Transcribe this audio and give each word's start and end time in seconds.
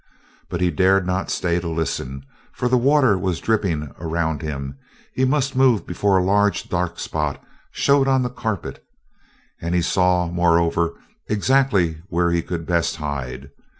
But 0.49 0.61
he 0.61 0.71
dared 0.71 1.05
not 1.05 1.29
stay 1.29 1.59
to 1.59 1.67
listen, 1.69 2.25
for 2.53 2.67
the 2.67 2.75
water 2.75 3.19
was 3.19 3.39
dripping 3.39 3.93
around 3.99 4.41
him; 4.41 4.75
he 5.13 5.25
must 5.25 5.55
move 5.55 5.85
before 5.85 6.17
a 6.17 6.23
large 6.23 6.67
dark 6.69 6.97
spot 6.97 7.39
showed 7.71 8.07
on 8.07 8.23
the 8.23 8.31
carpet, 8.31 8.83
and 9.61 9.75
he 9.75 9.81
saw, 9.83 10.25
moreover, 10.27 10.95
exactly 11.27 12.01
where 12.09 12.31
he 12.31 12.41
could 12.41 12.65
best 12.65 12.95
hide. 12.95 13.51